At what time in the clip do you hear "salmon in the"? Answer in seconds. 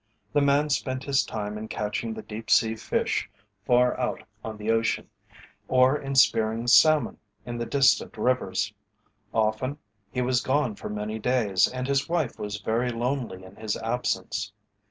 6.65-7.67